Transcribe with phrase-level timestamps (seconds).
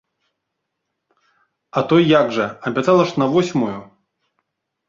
[1.81, 3.75] А то як жа, абяцала ж на восьмую!